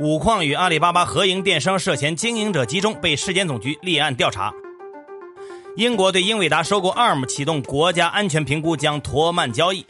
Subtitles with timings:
[0.00, 4.50] 五矿与阿里巴巴合营电商涉嫌经营者集中，被市监总局立案调查。
[5.76, 9.84] 英国对英伟达收购 ARM 启动国家安全评估，将拖慢交易。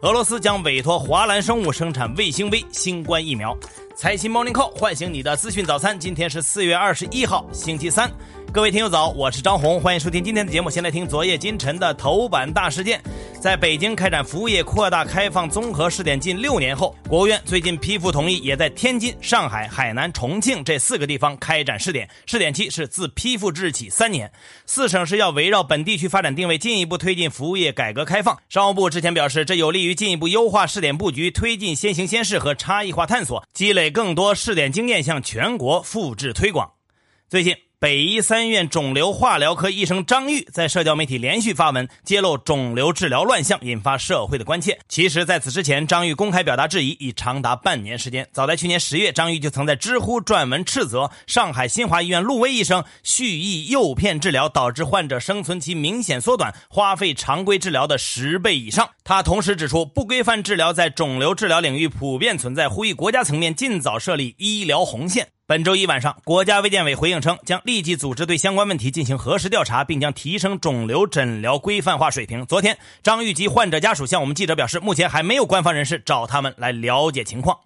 [0.00, 3.54] 俄罗斯将委托华兰生物生产卫星 V 新冠疫苗。
[3.94, 5.98] 财新 Morning Call 唤醒你的资讯早餐。
[5.98, 8.10] 今天是四月二十一号，星期三。
[8.54, 10.70] 各位听友早，我是张红，欢迎收听今天的节目。
[10.70, 13.02] 先来听昨夜今晨的头版大事件。
[13.40, 22.08] 在北京开展服务业扩大开放综合试点近六年后，国务院最近批复同意，也在天津、上海、海南、重庆这四个地方开展试点。
[22.26, 24.30] 试点期是自批复之日起三年。
[24.66, 28.38] 四省市要围绕本地区发展定位，进一步推进服务业改革开放。
[28.48, 36.70] 商务部之前表示，这有利于进一步优化试点布局，推进先行先试和差异化探索，积累更多试点经验，向全国复制推广。
[37.28, 37.63] 最近。
[37.84, 44.80] 北医三院肿瘤化疗科医生张玉在社交媒体连续发文揭露肿瘤治疗乱象，引发社会的关切。
[44.88, 48.26] 其实，在此之前，张玉公开表达质疑已长达半年时间。
[48.32, 58.88] 早在去年十月，张玉就曾在知乎撰文斥责上海新华医院陆威医生蓄意诱骗治疗，导致患者生存期明显缩短，花费常规治疗的十倍以上。
[59.06, 65.28] 他同时指出，不规范治疗在肿瘤治疗领域普遍存在，呼吁国家层面尽早设立医疗红线。
[65.46, 72.46] 本周一晚上，国家卫健委回应称，将立即组织对相关问题进行核实调查，并将提升肿瘤诊疗规范化水平。
[72.46, 77.58] 昨天，张玉及患者家属向我们记者表示，目前还没有官方人士找他们来了解情况。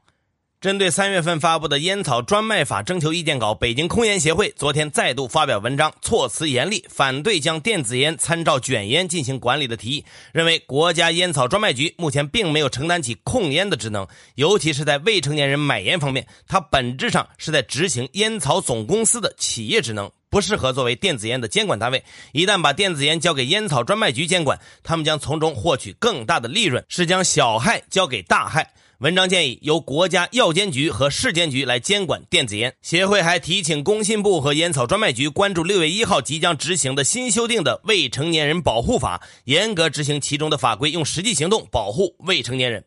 [0.61, 22.03] 针对三月份发布的烟草专卖法征求意见稿，北京控烟协会昨天再度发表文章，措辞严厉，反对将电子烟参照卷烟进行管理的提议，认为国家烟草专卖局目前并没有承担起控烟的职能，尤其是在未成年人买烟方面，它本质上是在执行烟草总公司的企业职能，不适合作为电子烟的监管单位。
[22.33, 28.73] 一旦把电子烟交给烟草专卖局监管，他们将从中获取更大的利润，是将小害交给大害。
[28.99, 32.75] 文章建议由国家药监局和市监局来监管电子烟。
[32.83, 42.87] 协会还提请工信部和烟草专卖局关注六月一号即将执行的新修订的《未成年人保护法》，严格执行其中的法规，用实际行动保护未成年人。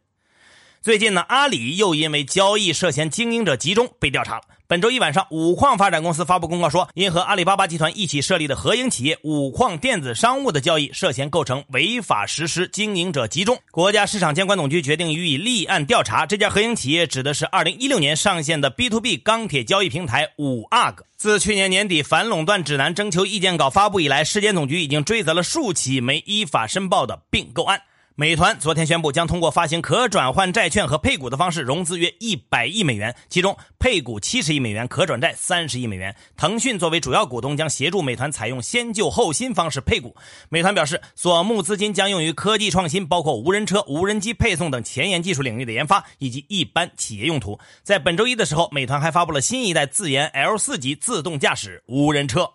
[0.83, 4.41] 最近呢，阿里又因为交易涉嫌经营者集中被调查了。
[4.65, 16.25] 本周一晚上，五矿发展公司发布公告说，因和阿里巴巴集团一起设立的合营企业五矿电子商务的交易涉嫌构成违法实施经营者集中，国家市场监管总局决定予以立案调查。
[16.25, 21.05] 这家合营企业指的是2016年上线的 B to B 钢铁交易平台五阿哥。
[21.15, 27.83] 自去年年底反垄断指南征求意见稿发布以来，市监总局已经追责了数起没依法申报的并购案。
[28.21, 36.15] 美团昨天宣布，将通过发行可转换债券和配股的方式融资约一百亿美元，其中配股七十亿美元，可转债三十亿美元。
[36.37, 40.15] 腾讯作为主要股东，将协助美团采用先旧后新方式配股。
[40.49, 47.57] 美团表示，所募资金将用于科技创新，包括无人车、无人机配送等前沿技术领域的研发，以及一般企业用途。
[47.81, 52.47] 在本周一的时候，美团还发布了新一代自研 L 四级自动驾驶无人车。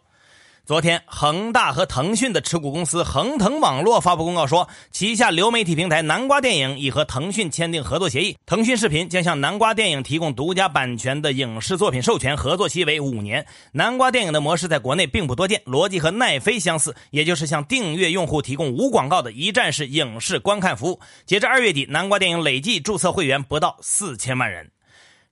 [0.66, 13.46] 昨天，恒大和腾讯的持股公司恒腾网络发布公告说，旗下流媒体平台南瓜电影已和腾讯签订合作协议，腾讯视频将向南瓜电影提供独家版权的影视作品授权，合作期为五年。
[13.70, 20.98] 南瓜电影的模式在国内并不多见，逻辑和奈飞相似，也就是向订阅用户提供无广告的一站式影视观看服务。
[21.24, 24.72] 截至二月底，南瓜电影累计注册会员不到四千万人。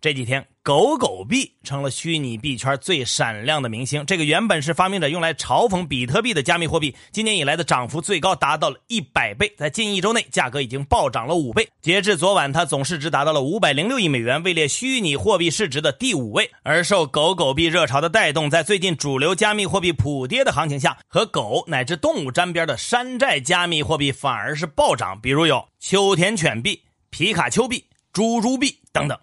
[0.05, 4.05] 这几天，狗狗币成了虚拟币圈最闪亮的明星。
[4.05, 11.67] 这个原本是发明者用来嘲讽比特币的加密货币，今年以来的涨幅最高达到了一百倍，在近一周内，价格已经暴涨了五倍。
[11.81, 16.51] 截至昨晚，它总市值达到了五百零六亿美元，位列虚拟货币市值的第五位。
[16.63, 29.19] 而受狗狗币热潮的带动，在最近主流加密货币普跌的行情下，和狗乃至动物沾边的山寨加密货币反而是暴涨，比如有秋田犬币、皮卡丘币、猪猪币等等。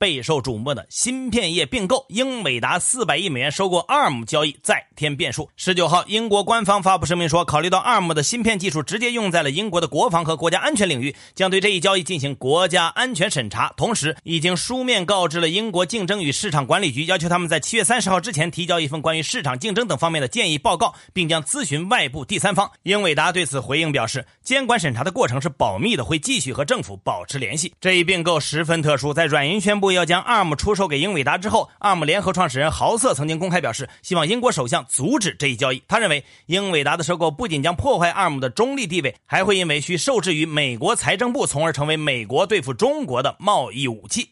[0.00, 5.50] 备受瞩目的芯片业并购，英伟达四百亿美元收购 ARM 交易再添变数。
[5.56, 13.74] 十九号，英国官方发布声明说，考虑到 ARM 的芯片技术直接用在了英国的国防和国家安全领域，将对这一交易进行国家安全审查。
[13.76, 22.70] 同时，已经书面告知了英国竞争与市场管理局，要求他们在七月三十号之前提交一份关于市场竞争等方面的建议报告，并将咨询外部第三方。
[22.84, 27.74] 英伟达对此回应表示，监管审查的过程是保密的，会继续和政府保持联系。
[27.78, 29.89] 这一并购十分特殊，在软银宣布。
[29.92, 35.82] 要将 ARM 出售给英伟达之后，ARM 联合创始人豪瑟曾经公开表示，希望英国首相阻止这一交易。
[35.88, 44.30] 他认为，英伟达的收购不仅将破坏 ARM 的中立地位，还会因为需受制于美国财政部，从而成为美国对付中国的贸易武器。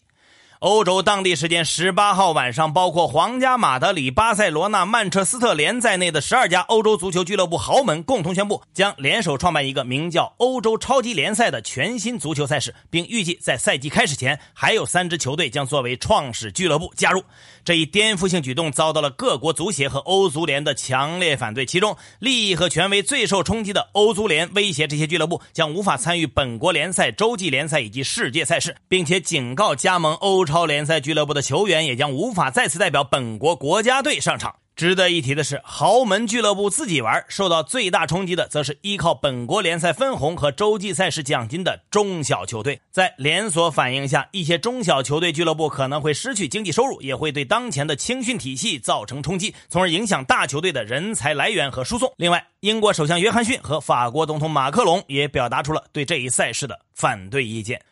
[0.60, 17.22] 欧洲当地时间十八号晚上，包括皇家马德里、巴塞罗那、曼彻斯特联在内的十二家欧洲足球俱乐部豪门共同宣布，将联手创办一个名叫“欧洲超级联赛”的全新足球赛事，并预计在赛季开始前，还有三支球队将作为创始俱乐部加入。
[17.64, 30.47] 这一颠覆性举动遭到了各国足协和欧足联的强烈反对，其中利益和权威最受冲击的欧足联威胁这些俱乐部将无法参与本国联赛、洲际联赛以及世界赛事，并且警告加盟欧。
[30.48, 34.56] 超联赛俱乐部的球员也将无法再次代表本国国家队上场。
[34.74, 42.80] 值得一提的是，豪门俱乐部自己玩，受到最大冲击的则是依靠本国联赛分红和洲际赛事奖金的中小球队。
[42.92, 52.12] 在连锁反应下，一些中小球队俱乐部可能会失去经济收入，也会对当前的青训体系造成冲击，从而影响大球队的人才来源和输送。
[52.16, 57.82] 另外，英国首相约翰逊和法国总统马克龙也表达出了对这一赛事的反对意见。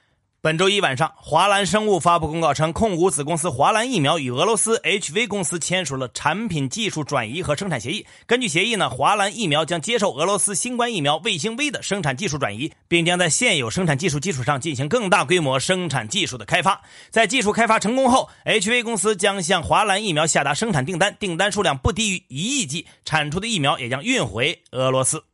[0.46, 8.06] 本周一晚上，华兰生物发布公告称，控股子公司华兰疫苗与俄罗斯 HV 公司签署了产品技术转移和生产协议。
[8.28, 16.80] 根据协议呢，华兰疫苗将接受俄罗斯新冠疫苗卫星 V 的生产技术转移，并将在现有生产技术基础上进行更大规模生产技术的开发。
[17.10, 25.24] 在技术开发成功后，HV 公司将向华兰疫苗下达生产订单，订单数量不低于一亿剂，产出的疫苗也将运回俄罗斯。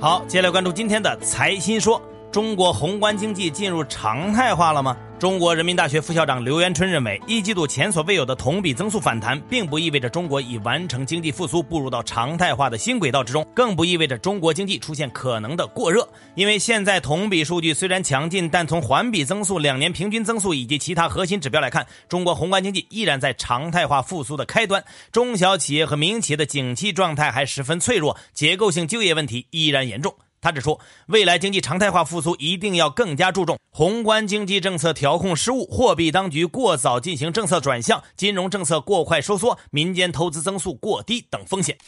[0.00, 2.00] 好，接下来关注今天的财新说：
[2.34, 4.96] 中国宏观经济进入常态化了吗？
[5.20, 16.08] 中国人民大学副校长刘元春认为，一季度前所未有的同比增速反弹，并不意味着中国已完成经济复苏，步入到常态化的新轨道之中，更不意味着中国经济出现可能的过热。
[16.34, 24.82] 因为现在同比数据虽然强劲，但从环比增速、两年平均增速以及其他核心指标来看，中国宏观经济依然在常态化复苏的开端。
[25.12, 30.12] 中小企业和民营企业的景气状态还十分脆弱，结构性就业问题依然严重。
[30.44, 41.78] 他指出，未来经济常态化复苏一定要更加注重宏观经济政策调控失误、货币当局过早进行政策转向、金融政策过快收缩、民间投资增速过低等风险。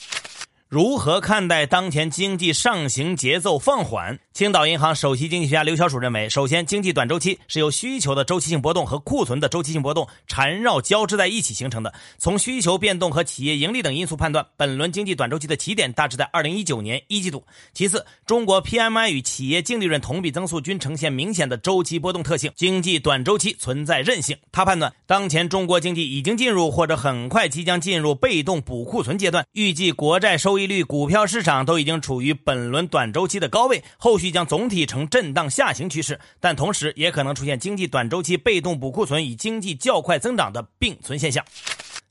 [0.68, 4.18] 如何看待当前经济上行节奏放缓？
[4.32, 11.94] 青岛银行首席经济学家刘小暑认为，首先，经济短周期是由需求的周期性波动和库存的周期性波动缠绕交织在一起形成的。
[12.18, 17.44] 从需求变动和企业盈利等因素判断，本轮经济短周期的起点大致在2019年一季度。
[17.72, 24.36] 其次，中国 PMI 与企业净利润同比增速均呈现明显的周期波动特性，经济短周期存在韧性。
[24.50, 30.55] 他判断，当前中国经济已经进入或者很快即将进入被动补库存阶段，预计国债收。
[30.56, 41.44] 收益率、股票市场都已经处于本轮短周期的高位，后续将总体呈震荡下行趋势，但同时也可能出现经济短周期被动补库存与经济较快增长的并存现象。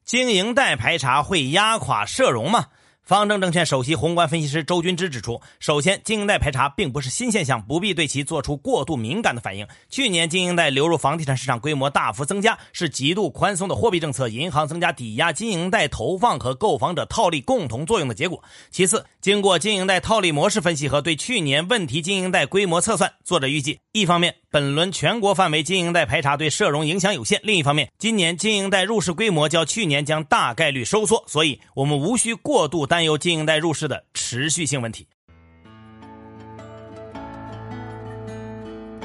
[0.03, 2.67] 经营贷排查会压垮社融吗？
[3.05, 9.67] 方正证券首席宏观分析师周军之指出，首先，经营贷排查并不是新现象，不必对其做出过度敏感的反应。
[9.91, 18.43] 去年经营贷流入房地产市场规模大幅增加，是极度宽松的货币政策、银行增加抵押、经营贷投放和购房者套利共同作用的结果。
[18.71, 33.03] 其次，经过经营贷套利模式分析和对去年问题经营贷规模测算，作者预计，一方面，本轮全国范围经营贷排查对社融影响有限；另一方面，今年经营贷入市规模较去年将大概率收缩，所以我们无需过度担。
[33.03, 35.05] 忧经营贷入市的持续性问题。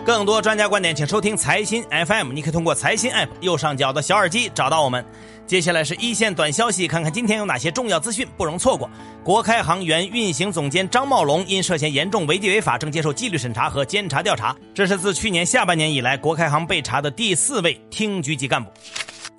[0.04, 2.32] 更多专家观点，请收听财新 FM。
[2.32, 5.04] 你可以通过财新 App 右上角的小耳机找到我们。
[5.50, 8.88] 接下来是一线短消息，看看今天有哪些重要资讯不容错过。
[9.24, 14.56] 国开行原运行总监张茂龙因涉嫌严重违纪违法，正接受纪律审查和监察调查。
[14.72, 18.70] 这是自去年下半年以来，国开行被查的第四位厅局级干部。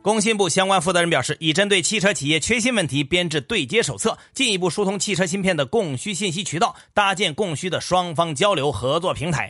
[0.02, 9.50] 工信部相关负责人表示，已针对汽车企业缺芯问题编制对接手册，进一步疏通汽车芯片的供需信息渠道，搭建供需的双方交流合作平台。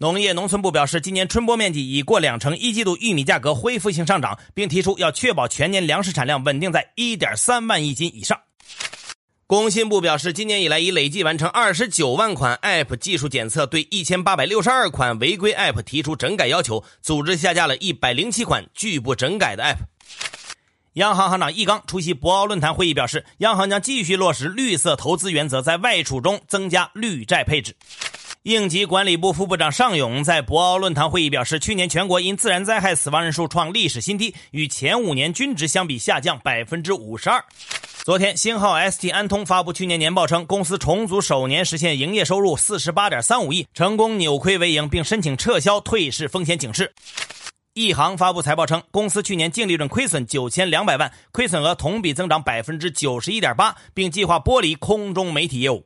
[0.00, 8.38] 农业农村部表示，今年春播面积已过两成，一季度玉米价格恢复性上涨，并提出要确保全年粮食产量稳定在一点三万亿斤以上。
[9.48, 19.78] 工信部表示，今年以来已累计完成二十九万款 App 技术检测，对一千八百六十二款违规 App 提出整改要求，组织下架了一百零七款拒不整改的 App。
[20.92, 27.74] 央行行长易纲出席博鳌论坛会议表示，央行将继续落实绿色投资原则，在外储中增加绿债配置。
[28.44, 37.44] 应急管理部副部长尚勇在博鳌论坛会议表示，去年全国因自然灾害死亡人数创历史新低，与前五年均值相比下降百分之五十二。
[38.04, 46.94] 昨天，星号 ST 安通发布去年年报称，公司重组首年实现营业收入四十八点三五亿，成功扭亏为盈，并申请撤销退市风险警示。
[47.74, 55.84] 亿航发布财报称，公司去年净利润亏损九千两百万，亏损额同比增长百分之九十一点八，并计划剥离空中媒体业务。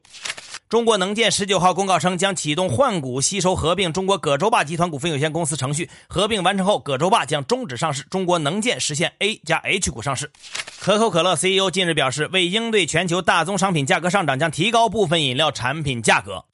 [0.73, 10.33] 中国能建十九号公告称，将启动换股吸收合并中国葛洲坝集团股份有限公司程序，合并完成后，葛洲坝将终止上市，中国能建实现 A 加 H 股上市。
[10.81, 16.47] 可口可乐 CEO 近日表示，为应对全球大宗商品价格上涨，将提高部分饮料产品价格。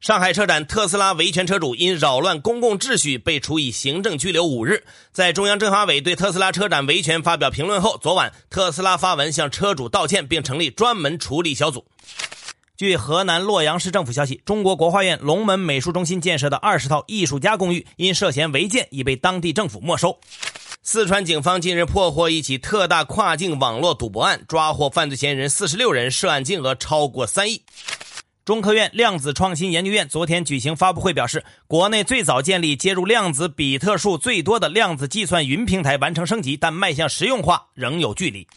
[0.00, 4.84] 上海车展，特斯拉维权车主因扰乱公共秩序被处以行政拘留五日。
[5.10, 11.84] 在中央政法委对特斯拉车展维权发表评论后，昨晚特斯拉发文向车主道歉，并成立专门处理小组。
[12.76, 20.18] 据河南洛阳市政府消息，中国国画院龙门美术中心建设的二十套艺术家公寓因涉嫌违建，已被当地政府没收。
[20.82, 27.62] 四川警方近日破获一起特大跨境网络赌博案，抓获犯罪嫌疑人四十六人，涉案金额超过三亿。
[28.44, 38.48] 中科院量子创新研究院昨天举行发布会，表示，国内最早建立接入量子比特数最多的量子计算云平台完成升级，但迈向实用化仍有距离。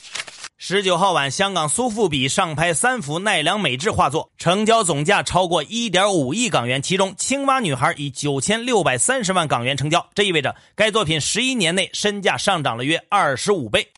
[0.59, 13.89] 十九号晚，香港苏富比上拍三幅奈良美智画作，成交总价超过一点五亿港元，其中《青蛙女孩》以九千六百三十万港元成交，这意味着该作品十一年内身价上涨了约二十五倍。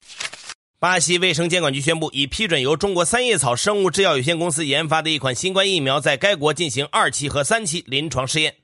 [0.79, 8.55] 巴西卫生监管局宣布，已批准由中国三叶草生物制药有限公司研发的一款新冠疫苗，在该国进行二期和三期临床试验。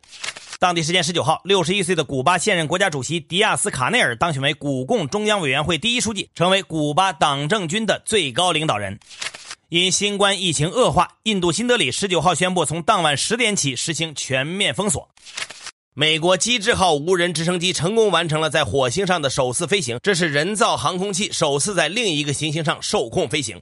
[0.57, 8.97] 当地时间十九号，六十一岁的古巴现任国家主席迪亚斯卡内尔当选为古共中央委员会第一书记，成为古巴党政军的最高领导人。
[9.67, 15.09] 因新冠疫情恶化，印度新德里十九号宣布，从当晚十点起实行全面封锁。
[15.93, 23.62] 美国机智号无人直升机成功完成了在火星上的首次飞行，这是人造航空器首次在另一个行星上受控飞行。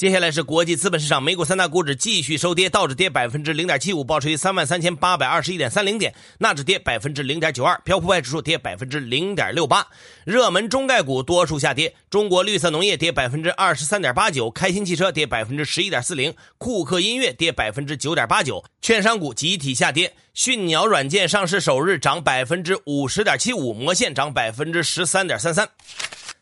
[0.00, 9.86] 接下来是国际资本市场，美股三大股指继续收跌，道指跌百分之零点七五，报收于三万三千八百二十一点三零点；纳指跌百分之零点九二，标普外指数跌百分之零点六八。
[10.24, 18.64] 热门中概股多数下跌，中国绿色农业跌百分之二十三点八九，开心汽车跌百分之十一点四零，库克音乐跌百分之九点八九。
[18.80, 25.68] 券商股集体下跌，迅鸟软件上市首日涨百分之五十点七五，魔线涨百分之十三点三三。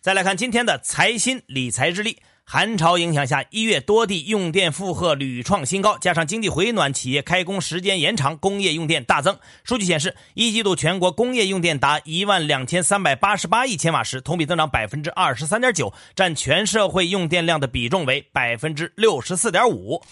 [0.00, 2.18] 再来看今天的财新理财日历。
[2.50, 9.38] 寒潮影响下，一月多地用电负荷屡创新高，加上经济回暖，企业开工时间延长，工业用电大增。
[9.64, 20.02] 数据显示，一季度全国工业用电达一万两千三百八十八亿千瓦时，同比增长百分之二十三点九，占全社会用电量的比重为百分之六十四点五。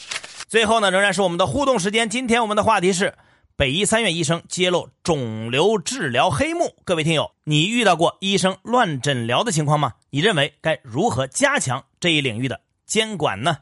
[0.47, 3.15] 最后呢，仍然是我们的互动时间，今天我们的话题是。
[3.59, 9.95] 北医三院医生揭露肿瘤治疗黑幕，各位听友，你遇到过医生乱诊疗的情况吗？
[10.11, 13.61] 你认为该如何加强这一领域的监管呢？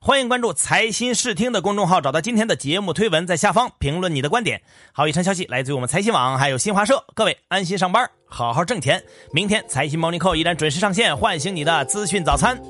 [0.00, 4.60] 欢迎关注财新视听的公众号，找到今天的节目推文，在下方评论你的观点。
[4.92, 7.04] 好，以上消息来自于我们财新网，还有新华社。
[7.14, 9.04] 各位安心上班，好好挣钱。
[9.32, 12.60] 明天财新 Morning Call 依然准时上线，唤醒你的资讯早餐。